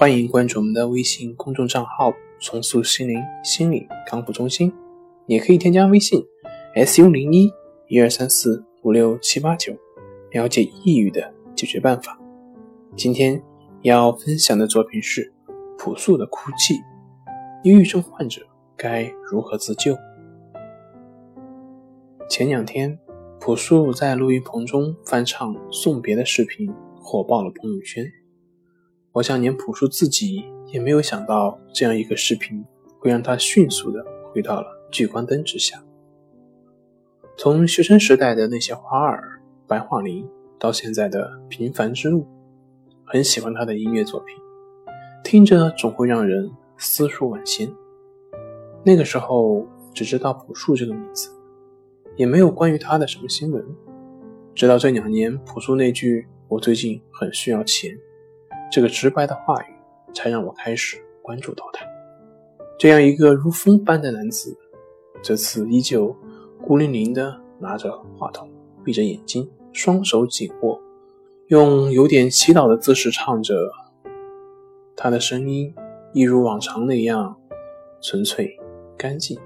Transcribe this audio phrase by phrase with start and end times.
[0.00, 4.72] 欢迎关注我们的微信公众账号“重塑心灵心理康复中心”，
[5.26, 6.24] 也可以添加微信
[6.86, 7.50] “su 零一
[7.88, 9.76] 一二三四五六七八九”，
[10.30, 12.16] 了解抑郁的解决办法。
[12.94, 13.42] 今天
[13.82, 15.32] 要分享的作品是
[15.76, 16.74] 朴素的《哭泣》，
[17.64, 19.96] 抑郁症患者该如何自救？
[22.30, 22.96] 前两天，
[23.40, 26.72] 朴树在录音棚中翻唱送别的视频，
[27.02, 28.08] 火爆了朋友圈。
[29.18, 32.64] 我想，连朴树自己也没有想到，这样一个视频
[33.00, 35.82] 会让他迅速的回到了聚光灯之下。
[37.36, 40.24] 从学生时代的那些花儿、白桦林，
[40.56, 42.28] 到现在的平凡之路，
[43.04, 44.36] 很喜欢他的音乐作品，
[45.24, 47.68] 听着总会让人思绪万千。
[48.84, 51.28] 那个时候只知道朴树这个名字，
[52.14, 53.66] 也没有关于他的什么新闻。
[54.54, 57.98] 直到这两年，朴树那句“我最近很需要钱”。
[58.70, 59.74] 这个直白的话语，
[60.14, 61.86] 才让我开始关注到他。
[62.78, 64.56] 这样一个如风般的男子，
[65.22, 66.14] 这次依旧
[66.62, 68.48] 孤零零地拿着话筒，
[68.84, 70.80] 闭着眼睛，双手紧握，
[71.48, 73.54] 用有点祈祷的姿势唱着。
[74.94, 75.74] 他的声音
[76.12, 77.36] 一如往常那样
[78.00, 78.58] 纯粹
[78.96, 79.38] 干净。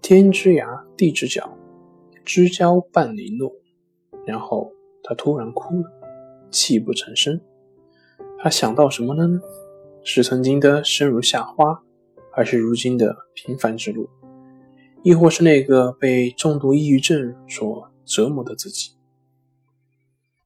[0.00, 1.56] 天之涯，地之角，
[2.24, 3.52] 知交半零落。
[4.26, 5.90] 然后他突然哭了，
[6.50, 7.40] 泣不成声。
[8.46, 9.40] 他想到什么了呢？
[10.04, 11.82] 是曾经的生如夏花，
[12.30, 14.08] 还是如今的平凡之路？
[15.02, 18.92] 亦或是那个被重度抑郁症所折磨的自己？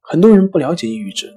[0.01, 1.29] 很多人不了解抑郁症，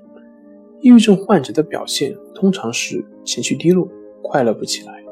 [0.80, 3.86] 抑郁症患者的表现通常是情绪低落、
[4.22, 5.04] 快乐不起来、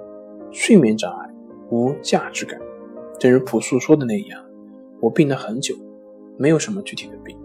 [0.52, 1.28] 睡眠障碍、
[1.70, 2.58] 无价值感。
[3.18, 4.42] 正如朴树说的那样
[5.02, 5.76] ：“我病了很久，
[6.38, 7.36] 没有什么具体的病。”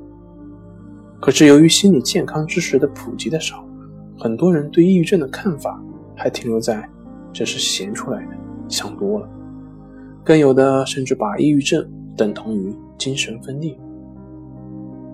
[1.19, 3.66] 可是由于心理健康知识的普及的少。
[4.17, 5.81] 很多人对抑郁症的看法
[6.15, 6.87] 还停留在
[7.31, 8.31] 这是闲出来的，
[8.67, 9.29] 想多了，
[10.23, 13.77] 更有的甚至把抑郁症等同于精神分裂。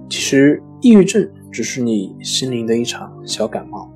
[0.10, 3.92] 其实，抑郁症只是你心灵的一场小感冒，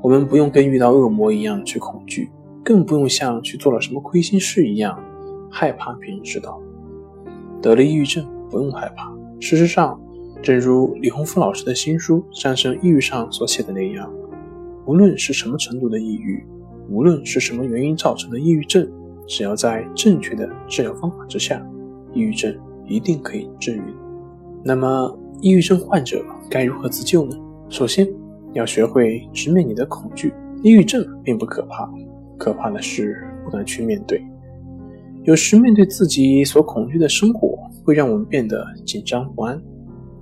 [0.00, 2.30] 我们不用跟遇到恶魔一样去恐惧，
[2.64, 4.98] 更不用像去做了什么亏心事一样
[5.50, 6.58] 害怕别人知道。
[7.60, 10.00] 得了抑郁症不用害怕，事实上，
[10.42, 14.12] 正如李洪福老师的新书《战胜抑郁》上所写的那样。
[14.86, 16.44] 无论是什么程度的抑郁，
[16.88, 18.84] 无论是什么原因造成的抑郁症，
[19.28, 21.64] 只要在正确的治疗方法之下，
[22.12, 22.52] 抑郁症
[22.88, 23.82] 一定可以治愈。
[24.64, 27.36] 那么，抑郁症患者该如何自救呢？
[27.68, 28.08] 首先，
[28.52, 30.34] 要学会直面你的恐惧。
[30.64, 31.88] 抑郁症并不可怕，
[32.36, 34.20] 可怕的是不敢去面对。
[35.22, 39.62] 有时面对自己所恐惧的生活，会让我们变得紧张不安。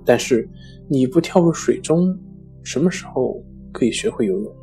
[0.05, 0.49] 但是，
[0.87, 2.17] 你不跳入水中，
[2.63, 3.41] 什么时候？
[3.73, 4.53] 可以学会游泳，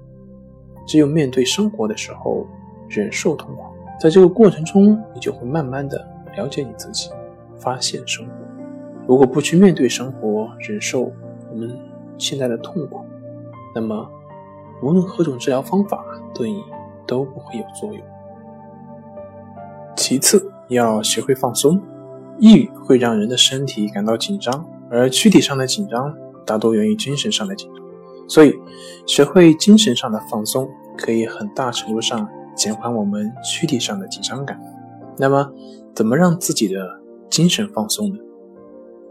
[0.87, 2.47] 只有面对生活的时候，
[2.91, 3.63] 忍受痛苦，
[3.99, 6.07] 在这个过程中，你就会慢慢的
[6.37, 7.09] 了解你自己，
[7.59, 8.33] 发现生活。
[9.07, 11.11] 如果不去面对生活，忍受
[11.51, 11.75] 我们
[12.19, 13.01] 现在的痛苦，
[13.75, 14.07] 那么
[14.83, 16.63] 无论何种治疗方法对你
[17.07, 18.03] 都不会有作用。
[19.97, 21.81] 其次，要学会放松。
[22.39, 26.15] 抑郁会让人的身体感到紧张，而躯体上的紧张
[26.47, 27.85] 大多源于精神上的紧张。
[28.29, 28.55] 所以，
[29.07, 34.61] 学会精神上的放松，可以很大程度上减缓我们躯体上的紧张感。
[35.17, 35.51] 那么，
[35.95, 37.01] 怎么让自己的
[37.31, 38.19] 精神放松呢？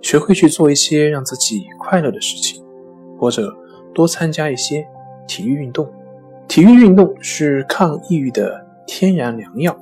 [0.02, 2.64] 学会去做一些让自己快乐的事情，
[3.18, 3.52] 或者
[3.94, 4.88] 多参加一些
[5.28, 5.92] 体育运动。
[6.48, 9.76] 体育运动是抗抑郁的天然良药。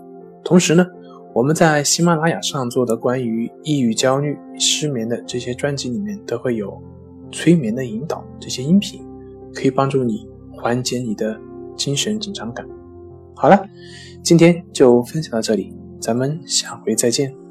[0.43, 0.87] 同时呢，
[1.35, 6.81] 我们在喜马拉雅上做的关于抑郁、焦虑、失眠的这些专辑里面，都会有
[7.29, 9.05] 催眠的引导这些音频。
[9.53, 11.37] 可以帮助你缓解你的
[11.75, 12.65] 精神紧张感。
[13.35, 13.67] 好了，
[14.23, 17.44] 今天就分享到这里，咱们下回再见。